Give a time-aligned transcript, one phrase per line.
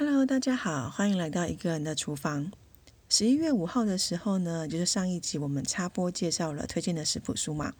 [0.00, 2.52] Hello，大家好，欢迎来到一个人的厨房。
[3.08, 7.74] 十一月五号的时候呢，就是上一集我们插播介绍了推荐的食谱书嘛。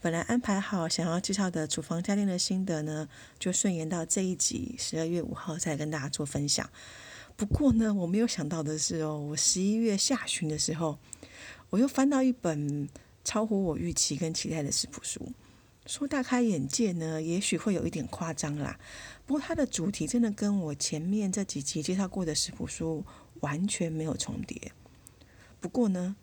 [0.00, 6.68] 本来安排好想要介绍的厨房家电的心得呢，就顺延到这一集十二月五号再跟大家做分享。
[7.36, 10.98] 不过呢，我没有想到的是哦，我十一月下旬的时候，
[11.70, 12.88] 我又翻到一本
[13.22, 15.32] 超乎我预期跟期待的食谱书。
[15.86, 18.78] 说大开眼界呢，也许会有一点夸张啦。
[19.26, 23.04] 不过它的主题真的跟我前面这几集介绍过的食谱书
[23.40, 24.72] 完全没有重叠。
[25.60, 26.14] 不过呢，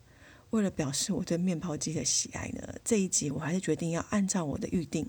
[0.50, 5.06] 为了表示我对面包机的喜爱呢，这一集我还是决定要按照我的预定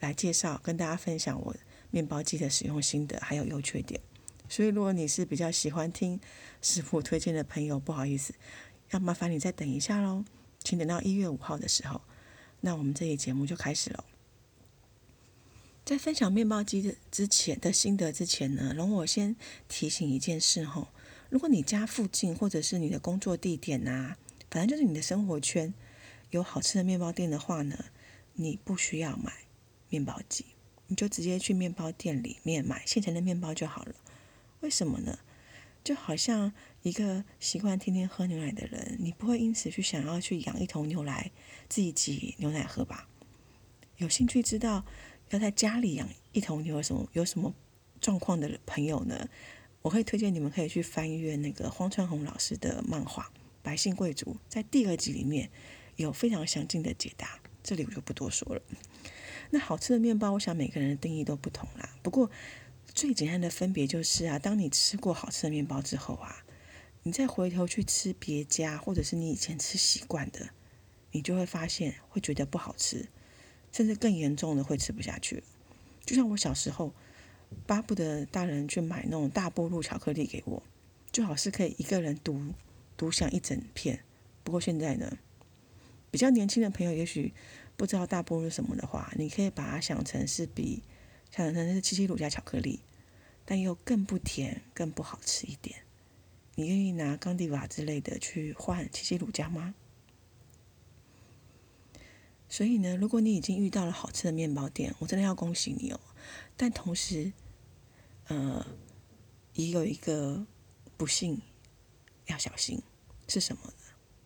[0.00, 1.56] 来介绍，跟大家分享我
[1.90, 3.98] 面包机的使用心得还有优缺点。
[4.48, 6.20] 所以如果你是比较喜欢听
[6.60, 8.34] 食谱推荐的朋友，不好意思，
[8.90, 10.24] 要麻烦你再等一下喽，
[10.62, 12.02] 请等到一月五号的时候。
[12.60, 14.04] 那我们这一节目就开始了。
[15.84, 19.34] 在分享面包机的之前的心得之前呢，容我先
[19.68, 20.92] 提醒一件事哈：
[21.30, 24.14] 如果你家附近或者是你的工作地点呐，
[24.50, 25.74] 反正就是你的生活圈
[26.30, 27.86] 有好吃的面包店的话呢，
[28.34, 29.32] 你不需要买
[29.88, 30.44] 面包机，
[30.86, 33.94] 你就直接去面包店里面买现成的面包就好了。
[34.60, 35.18] 为什么呢？
[35.82, 41.30] 就好像一个习惯天天喝牛奶的人，你不会因此去想要去养一头牛来
[41.68, 43.08] 自己挤牛奶喝吧？
[43.98, 44.84] 有兴趣知道
[45.28, 47.54] 要在家里养一头牛有什么有什么
[48.00, 49.28] 状况的朋友呢？
[49.82, 53.24] 我会推荐你们可以去翻阅那个荒川弘老师的漫画
[53.62, 55.50] 《百姓贵族》，在第二集里面
[55.96, 58.62] 有非常详尽的解答，这里我就不多说了。
[59.50, 61.94] 那好吃的面包，我想每个人的定义都不同啦。
[62.02, 62.30] 不过。
[62.92, 66.44] 最简单的分别就是啊，当你吃过好吃的面包之后啊，
[67.02, 70.50] 你再回头去吃别家或者是你以前吃习惯的，
[71.12, 73.08] 你就会发现会觉得不好吃，
[73.72, 75.42] 甚至更严重的会吃不下去。
[76.04, 76.92] 就像我小时候
[77.66, 80.62] 巴不得大人去买那种大波路巧克力给我，
[81.12, 82.52] 最好是可以一个人独
[82.96, 84.04] 独享一整片。
[84.42, 85.18] 不过现在呢，
[86.10, 87.32] 比较年轻的朋友也许
[87.76, 90.82] 不知道大波路什么的话，你可以把它想成是比。
[91.32, 92.80] 想成是七七乳加巧克力，
[93.44, 95.84] 但又更不甜、更不好吃一点。
[96.60, 99.74] 你愿意拿冈迪瓦之类的去换七七乳加吗？
[102.50, 105.98] 所以呢，如果你已经遇到了好吃的面包店，我真的要恭喜你哦。
[106.58, 107.32] 但同时，
[108.26, 108.66] 呃，
[109.54, 110.44] 也有一个
[110.98, 111.40] 不幸
[112.26, 112.82] 要小心，
[113.26, 113.72] 是什么呢？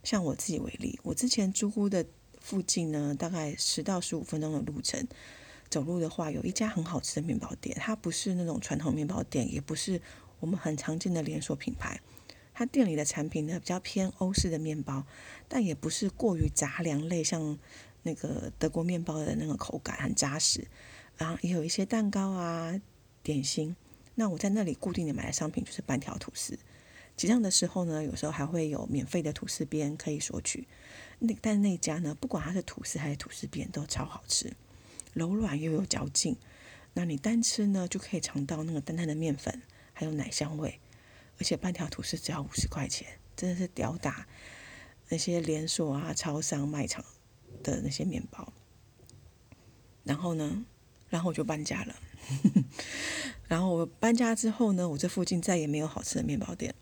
[0.02, 2.04] 像我自己为例，我之前租屋的
[2.40, 5.06] 附近呢，大概十到十五分钟的路程。
[5.70, 10.02] 走路的话，有一家很好吃的面包店，它不是那种传统面包店，也不是
[10.40, 12.00] 我们很常见的连锁品牌。
[12.54, 15.04] 它店里的产品呢，比较偏欧式的面包，
[15.48, 17.58] 但也不是过于杂粮类，像
[18.04, 20.66] 那个德国面包的那个口感很扎实。
[21.16, 22.80] 然后也有一些蛋糕啊、
[23.22, 23.76] 点心。
[24.14, 26.58] 那我在那里固定的买的商品就是半条吐司。
[27.16, 30.66] 结账的时候呢，有时候还会有免费的吐司边可以索取。
[31.20, 34.52] 那但那家呢，不管它是吐司还是吐司边，都超好吃。
[35.12, 36.36] 柔软又有嚼劲，
[36.94, 39.62] 那你单吃呢，就可以尝到那个淡淡的面粉，
[39.92, 40.80] 还有奶香味，
[41.38, 44.26] 而且半条吐司只要五十块钱，真的是屌打
[45.08, 47.04] 那些连锁啊、超商卖场
[47.62, 48.52] 的那些面包。
[50.04, 50.64] 然后呢，
[51.08, 51.94] 然后我就搬家了。
[53.48, 56.74] 然后我搬家之后呢，我这附近再也没有好吃的面包店。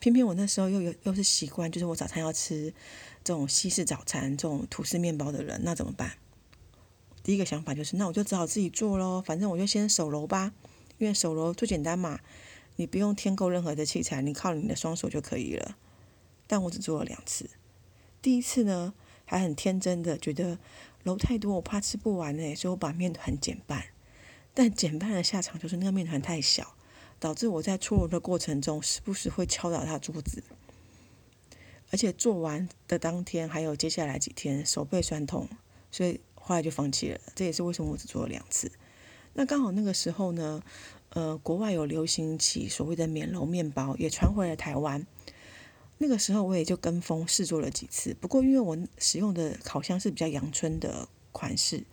[0.00, 2.74] 偏偏我那时候又有又是习惯，就是我早餐要吃
[3.22, 6.18] 这种西式早餐，这种吐司面包的人，那怎么办？
[7.22, 9.22] 第一个想法就是，那我就只好自己做喽。
[9.24, 10.52] 反正我就先手揉吧，
[10.98, 12.18] 因为手揉最简单嘛，
[12.76, 15.76] 你不用添购任何的器材，你靠你的双手就可以了。
[16.46, 17.50] 但我只做了两次，
[18.20, 18.94] 第一次呢
[19.24, 20.58] 还很天真的觉得
[21.02, 23.84] 揉太多我怕吃不完呢，所以我把面团减半。
[24.54, 26.74] 但减半的下场就是那个面团太小，
[27.18, 30.42] 导致我在搓揉的过程中时不时会敲打他桌子，
[31.90, 35.48] 而且做完的当天还有接下来几天手背酸痛，
[35.90, 36.20] 所以。
[36.44, 38.72] 后来就放弃了，这也是为什么我只做了两次。
[39.34, 40.60] 那刚好那个时候呢，
[41.14, 45.06] 呃，国外有流行起所谓的免揉面包，也传回了台湾。
[45.98, 48.16] 那个时候我也就跟风试做了几次。
[48.20, 51.84] 不过因为我使用的烤箱是比较阳春的款式，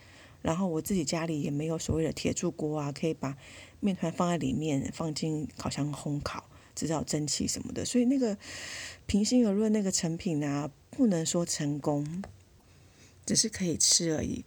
[0.41, 3.37] 然后我自己家里也没有所谓的铁铸锅啊，可以把
[3.79, 7.85] 面团放在里面，放进烤箱烘烤，制造蒸汽什么的。
[7.85, 8.37] 所以那个
[9.05, 12.23] 平心而论，那个成品啊，不能说成功。
[13.25, 14.43] 只是可以吃而已，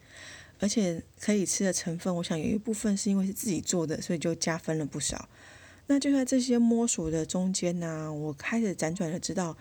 [0.63, 5.29] 而且可以吃的成分，我想有一部分是因为是自己做的，所以就加分了不少。
[5.89, 9.57] 那就在这些摸索的中间呢，我开始辗转的知道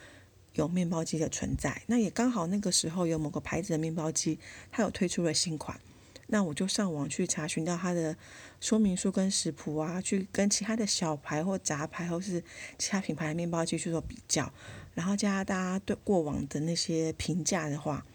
[0.53, 1.81] 有面包机的存在。
[1.87, 4.37] 那也刚好那个时候有某个牌子的面包机，
[4.69, 5.81] 它有推出了新款。
[6.27, 8.15] 那我就上网去查询到它的
[8.61, 12.41] 说明书跟食谱啊，去跟其他的小牌或杂牌或是
[12.77, 14.53] 其他品牌的面包机去做比较，
[14.93, 18.05] 然后加大家对过往的那些评价的话，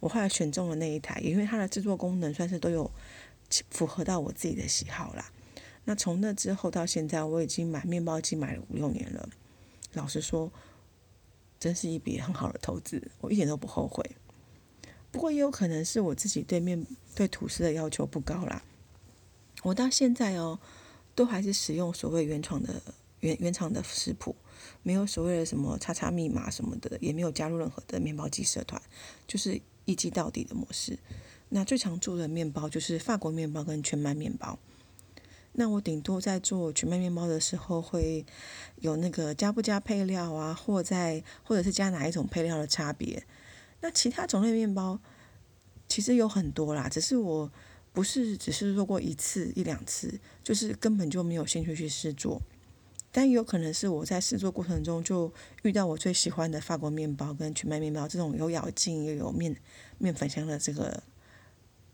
[0.00, 2.90] 我后来选中了那一台，因为它的制作功能算是都有
[3.70, 5.30] 符合到我自己的喜好啦。
[5.84, 9.28] 那从那之后到现在，我已经买面包机买了五六年了，
[9.94, 10.52] 老实说，
[11.58, 14.04] 真是一笔很好的投资，我一点都不后悔。
[15.10, 18.62] 不过也有可能是我自己对面对吐司的要求不高啦。
[19.62, 20.60] 我到现在哦，
[21.14, 22.80] 都还是使用所谓原创的
[23.20, 24.36] 原原厂的食谱，
[24.82, 28.80] 没有所谓的什么叉叉密码什么的，也没有加入任何的面包机社团，
[29.26, 29.58] 就是
[29.88, 30.98] 一击到底的模式。
[31.48, 34.58] 那最常做的面包就是法国面包跟全麦面包。
[35.52, 38.24] 那我顶多在做全麦面包的时候，会
[38.80, 43.24] 有那个加不加配料啊，或在或者是加哪一种配料的差别。
[43.80, 45.00] 那其他种类面包
[45.88, 47.50] 其实有很多啦，只是我
[47.94, 52.42] 不是只是做过一次一两次，就是根本就没有兴趣去试做。
[53.10, 55.32] 但也有可能是我在试做过程中就
[55.62, 59.56] 遇到我最喜欢的法国面包跟全麦面包这种有咬劲又有面
[59.98, 61.02] 面粉香的这个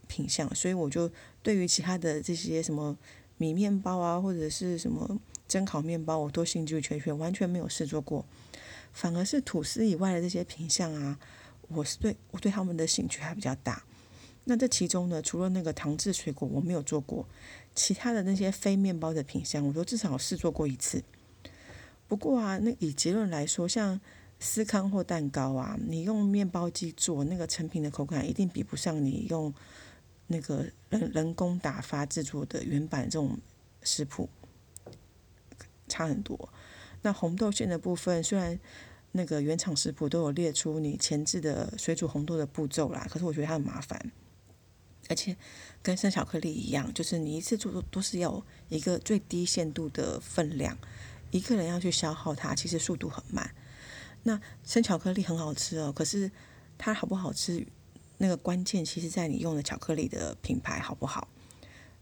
[0.06, 1.10] 品相，所以我就
[1.42, 2.96] 对于其他的这些什么
[3.36, 8.24] 米面包啊或者是什么蒸烤面包，我都兴趣缺缺，完全没有试做过。
[8.92, 11.18] 反而是吐司以外的这些品相啊。
[11.68, 13.82] 我是对我对他们的兴趣还比较大，
[14.44, 17.26] 那这其中呢，除了那个糖制水果我没有做过，
[17.74, 21.02] 其他的那些非面包的品相，我都至少试做过一次。
[22.06, 24.00] 不过啊，那以结论来说，像
[24.38, 29.52] 司康或蛋糕啊，你用面包机做那个成品的口感，一定比不上你用
[30.26, 33.38] 那个人人工打发制作的原版这种
[33.82, 34.28] 食谱
[35.88, 36.48] 差很多。
[37.02, 38.58] 那红豆馅的部分虽然。
[39.16, 44.10] 那个原厂食谱都有列出你前置的水煮红豆的步骤啦，可是我觉得它很麻烦，
[45.08, 45.36] 而且
[45.82, 50.76] 跟生巧克力一样，就是你一次做都是要一个最低限度的分量，
[51.30, 53.54] 一个人要去消耗它，其实速度很慢。
[54.22, 56.30] 那生巧克力很好吃哦，可是
[56.78, 57.66] 它好不好吃，
[58.18, 61.28] 那个关键其实在你用的巧克力的品牌好不好。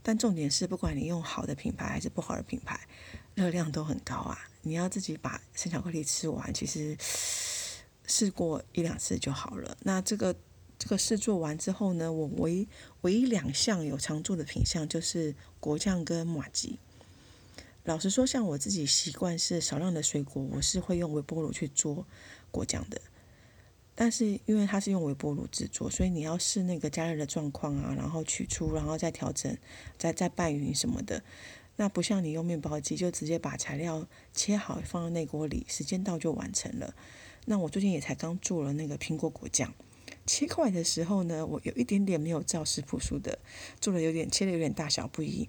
[0.04, 2.80] 但重点是，不管你用好的品牌还是不好的品牌，
[3.34, 4.36] 热量都很高啊！
[4.62, 6.96] 你要自己把生巧克力吃完，其实
[8.06, 9.76] 试过一两次就好了。
[9.82, 10.34] 那这个
[10.82, 12.66] 这个事做完之后呢，我唯
[13.02, 16.80] 唯一两项有常做的品相就是果酱跟马吉。
[17.84, 22.04] 老实说，像我自己习惯是少量的水果，我是会用微波炉去做
[22.50, 23.00] 果酱的。
[23.94, 29.56] 但是因为它是用微波炉制作，所以你要试那个加热的状况啊，然后取出，然后再调整，
[29.96, 31.22] 再再拌匀什么的。
[31.76, 36.92] 那不像你用面包机，就直接把材料切好放到内锅里，时间到就完成了。
[37.44, 39.72] 那我最近也才刚做了那个苹果果酱，
[40.26, 43.38] 切块的时候呢，我有一点点没有照食谱书的，
[43.80, 45.48] 做的有点切的有点大小不一。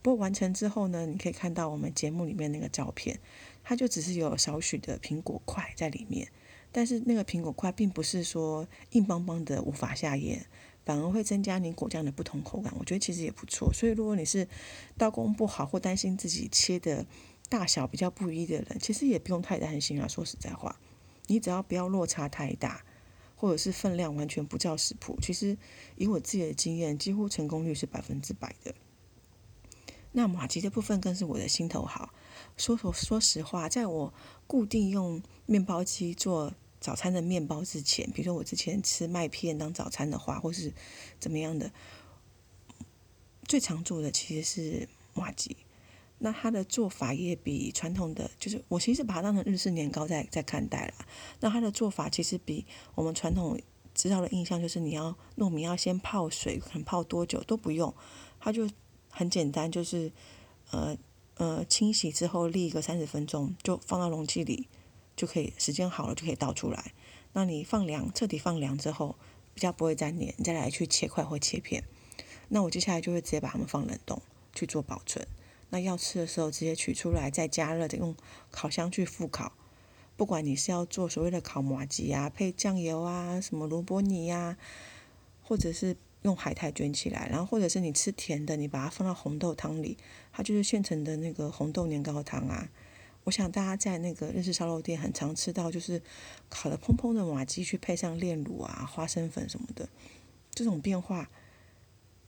[0.00, 3.20] 不过完成之后呢，你可以看到我们节目里面那个照片，
[3.62, 6.28] 它就只是有少许的苹果块在里面。
[6.72, 10.46] 但是那个苹果块并不是说硬邦邦的无法下咽，
[10.84, 12.72] 反而会增加你果酱的不同口感。
[12.78, 13.72] 我觉得其实也不错。
[13.72, 14.48] 所以如果你是
[14.96, 17.06] 刀工不好或担心自己切的
[17.48, 20.08] 大小比较不一的人，其实也不用太担心啊。
[20.08, 20.80] 说实在话，
[21.26, 22.82] 你只要不要落差太大，
[23.42, 25.58] 或者是分量完全不照食谱，其实
[25.96, 28.72] 以我自己的经验，几乎成功率是百分之百的。
[30.12, 32.14] 那马吉的部分更是我的心头好。
[32.56, 34.14] 说说说实话，在我
[34.46, 36.54] 固定用面包机做。
[36.80, 40.72] 早餐的面包之前，比如说我之前吃麦片当早餐的话，或是
[41.20, 41.72] 怎么样的，
[43.46, 45.56] 最常做的其实是马吉。
[46.22, 50.94] 那它的做法也比传统的，就是我其实把它当成日式年糕在在看待了。
[51.40, 52.64] 那它的做法其实比
[52.94, 53.60] 我们传统
[53.94, 57.92] 知道的印象，就是你要糯米要先泡水，可能泡多久都不用，
[58.40, 58.68] 它就
[59.10, 60.12] 很简单，就是
[60.70, 60.96] 呃
[61.34, 64.68] 呃清洗之后沥个三十分钟，就放到容器里。
[65.14, 66.94] 就可以，时间好了就可以倒出来。
[67.34, 69.14] 那你放凉，彻底放凉之后，
[69.52, 71.84] 比较不会粘黏，你再来去切块或切片。
[72.48, 74.22] 那我接下来就会直接把它们放冷冻
[74.54, 75.24] 去做保存。
[75.72, 78.14] 那要吃的时候直接取出来，再加热的用
[78.50, 79.54] 烤箱去复烤。
[80.18, 84.58] 不管你是要做所谓的烤麻吉啊，配酱油啊，什么萝卜泥呀，
[85.42, 89.96] 或者是用海苔卷起来，然后或者是你吃甜的，你把它放到红豆汤里，
[90.30, 92.68] 它就是现成的那个红豆年糕汤啊。
[93.24, 96.02] 我想大家在那个日式烧肉店很常吃到，就是
[96.50, 99.88] 烤的蓬蓬的马鸡，去配上炼乳啊、花生粉什么的，
[100.50, 101.30] 这种变化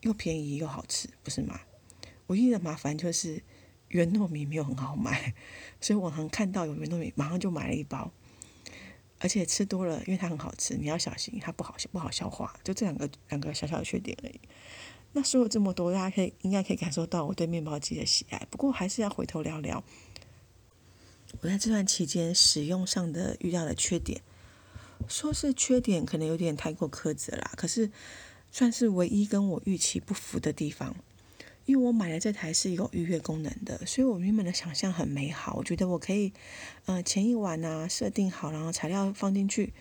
[0.00, 1.60] 又便宜又好吃，不是吗？
[2.28, 3.43] 唯一的麻烦就是
[3.88, 5.35] 原糯米没有很好买，
[5.81, 8.11] 所以我能看到有原糯米，马上就买了一包，
[9.19, 14.40] 而且吃多了，因为它很好吃，你要小心它不好不好消化，就这两个两个小小的缺点而已。
[15.12, 18.47] 那说了这么多，大家可以应该可以感受到我对面包机的喜爱。
[18.50, 19.85] 不过还是要回头聊聊
[21.40, 24.23] 我在这段期间使用上的遇到的缺点。
[25.07, 27.52] 说是缺点，可能有点太过苛责啦。
[27.57, 27.90] 可是
[28.50, 30.97] 算是唯一跟我预期不符的地方，
[31.66, 35.54] 因为我买的这台是有预约功能的，所以我原本的想象很美好。
[35.56, 36.33] 我觉得我可以，
[36.85, 39.73] 呃，前一晚啊设定好，然后材料放进去，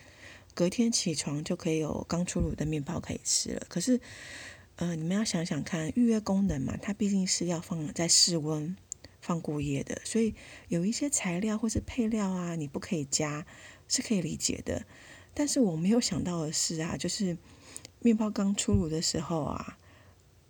[0.54, 3.66] 隔天起床就可以有刚出炉的面包可以吃了。
[3.68, 4.00] 可是，
[4.76, 8.74] 呃，你们要想想看，预约功能嘛，它毕竟是要放在室温
[9.20, 10.34] 放过夜的，所以
[10.68, 13.46] 有一些材料或是配料啊，你不可以加，
[13.88, 14.86] 是可以理解的。
[15.34, 17.36] 但是我没有想到的是啊，就是
[18.00, 19.78] 面包刚出炉的时候啊，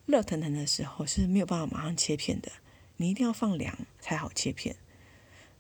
[0.07, 2.53] 热腾腾的时候是没有办法马上切片的，
[2.99, 4.77] 你一定要放凉才好切片。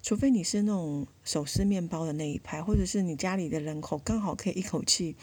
[0.02, 5.16] 除非你是那种手撕面包的那一派，或者是你家里的人口刚好可以一口气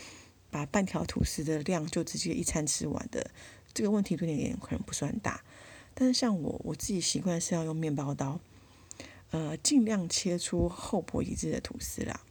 [0.49, 3.29] 把半条吐司的量就直接一餐吃完的，
[3.73, 5.43] 这个问题对你可能不算大。
[5.93, 8.39] 但是像我，我自己习惯是要用面包刀，
[9.29, 12.21] 呃，尽量切出厚薄一致的吐司啦。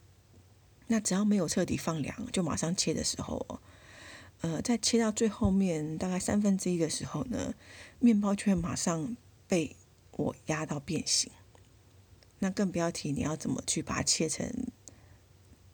[0.89, 3.61] 那只要没有彻底放凉，就马上切的时候，
[4.41, 7.55] 呃，在切到最后面大概三分之一的时候呢，
[7.99, 9.17] 面包就会马上
[9.47, 9.77] 被
[10.13, 11.31] 我压到变形。
[12.39, 14.51] 那更不要提你要怎么去把它切成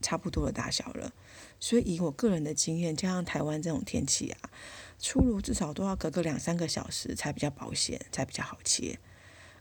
[0.02, 1.12] 差不多的大小了。
[1.60, 4.50] 所以以我个人的经验，加上台湾这种天气啊，
[4.98, 8.98] 出炉至少都要隔个两三个小时才比较保险，才比较好切，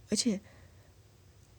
[0.09, 0.41] 而且。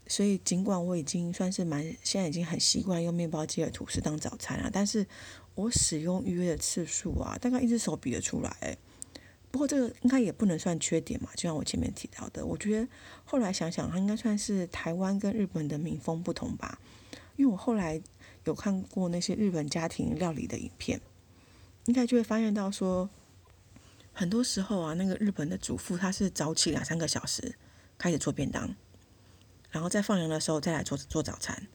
[0.09, 5.05] 所以，尽管我已经算是蛮，现在已经很习惯用面包机的吐司当早餐了，但是
[5.57, 8.79] 我使用预约的次数啊，大概一只手比得出来。
[9.51, 12.87] 不过这个应该也不能算缺点嘛，就像我前面提到的，我觉得
[13.25, 16.79] 后来想想，它应该算是台湾跟日本的民风不同吧。
[17.37, 18.01] 因为我后来
[18.45, 21.01] 有看过那些日本家庭料理的影片，
[21.87, 23.09] 应该就会发现到说，
[24.13, 27.55] 很多时候啊，那个日本的主妇她是早起两三个小时
[27.97, 28.75] 开始做便当。
[29.71, 31.67] 然后在放凉的时候再来做做早餐，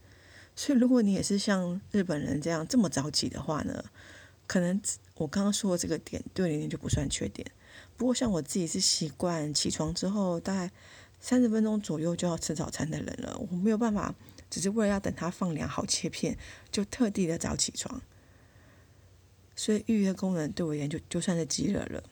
[0.55, 3.83] 所以如果你也是像日本人这样这么早起的话呢，
[4.45, 4.79] 可能
[5.15, 7.49] 我刚刚说的这个点对你就不算缺点。
[7.97, 10.71] 不过像我自己是习惯起床之后大概
[11.19, 14.13] 三十分钟左右就要吃早餐的人了，我没有办法
[14.49, 16.37] 只是为了要等它放凉好切片，
[16.71, 18.01] 就特地的早起床。
[19.55, 22.03] 所以预约功能对我而言就就算是鸡了了。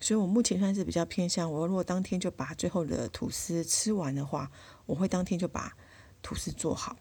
[0.00, 4.50] 所以我目前算是比较偏向，我如果当天就把最后的吐司吃完的话，
[4.86, 5.76] 我会当天就把
[6.22, 6.96] 吐司做好。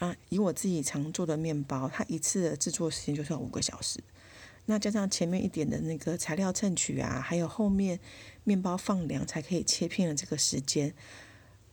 [0.00, 4.02] 啊，以我自己常做的面包，它一次的制作时间就算五个小时。
[4.66, 8.00] 那加上前面一点的那个材料称取啊，还有后面
[8.42, 10.92] 面包放凉才可以切片的这个时间，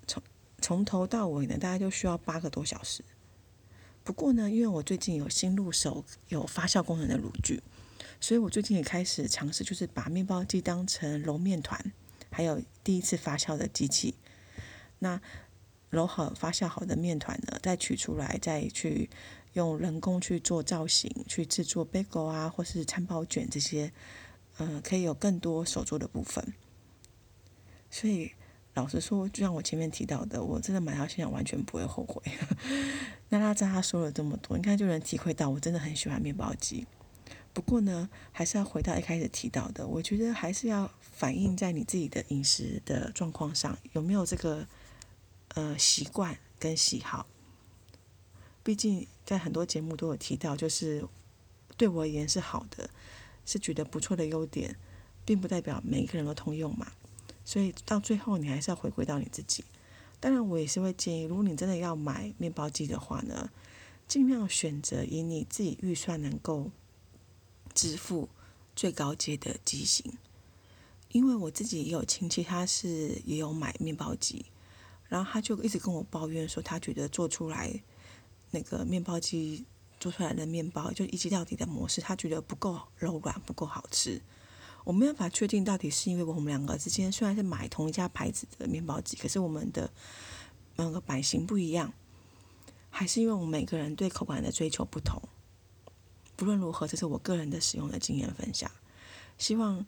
[0.06, 0.22] 从
[0.62, 3.04] 从头到尾呢，大概就需要八个多小时。
[4.04, 7.64] 不过呢，因为我最近有新入手有发酵功能的炉具。
[8.20, 11.94] 所以我最近也开始尝试，就是把面包机当成揉面团，
[12.32, 14.16] 还有第一次发酵的机器。
[15.00, 15.22] 那
[15.90, 19.10] 揉好发酵好的面团呢，再取出来，再去
[19.54, 23.92] 用人工去做造型，去制作 bagel 啊，或是餐包卷这些，
[24.58, 26.54] 嗯，可以有更多手做的部分。
[27.90, 28.32] 所以
[28.74, 32.22] 老实说，就像我前面提到的，我真的买到现在完全不会后悔。
[33.30, 36.86] 那他在他说了这么多，应该就能体会到我真的很喜欢面包机。
[37.54, 44.68] 不过呢，还是要回到一开始提到的，我觉得还是要反映在你自己的饮食的状况上，有没有这个
[45.56, 47.28] 呃习惯跟喜好。
[48.64, 51.08] 毕竟在很多节目都有提到，就是
[51.76, 52.90] 对我而言是好的，
[53.46, 54.78] 是觉得不错的优点，
[55.26, 56.92] 并不代表每一个人都通用嘛。
[57.46, 59.64] 所以到最后，你还是要回归到你自己。
[60.20, 63.50] 当然，我也是会建议，如果你真的要买面包机的话呢，
[64.08, 66.72] 尽量选择以你自己预算能够。
[67.76, 68.28] 支付
[68.76, 70.14] 最高阶的机型，
[71.12, 74.48] 因为我自己也有亲戚，他是也有买面包机，
[75.10, 77.84] 然后他就一直跟我抱怨说，他觉得做出来
[78.52, 79.66] 那个面包机
[80.00, 84.22] 做出来的面包，就一机到底的模式，他觉得不够柔软，不够好吃。
[84.84, 89.92] 我没办法确定到底是因为我们两个之间虽然是买同一家牌子的面包机，可是我们的
[90.76, 91.92] 那个版型不一样，
[92.90, 95.22] 还是因为我们每个人对口感的追求不同。
[96.38, 98.72] 不论如何，这是我个人的使用的经验分享，
[99.38, 99.86] 希望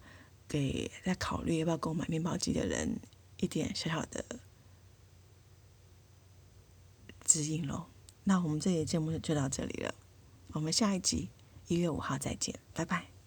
[0.48, 3.00] 给在考虑要不要购买面包机的人
[3.38, 4.26] 一点小小的
[7.30, 7.86] 指引喽。
[8.24, 9.94] 那我们这节节目就到这里了，
[10.54, 11.30] 我们下一集
[11.68, 13.19] 一月五号再见，拜拜。